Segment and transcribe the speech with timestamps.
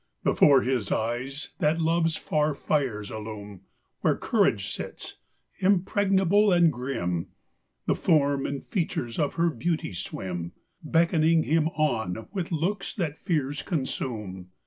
[0.23, 3.61] Before his eyes that love's far fires illume
[3.99, 5.17] Where courage sits,
[5.59, 7.27] impregnable and grim
[7.85, 13.61] The form and features of her beauty swim, Beckoning him on with looks that fears
[13.61, 14.47] consume.